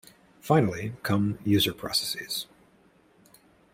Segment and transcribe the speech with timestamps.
[0.39, 2.47] Finally come user processes.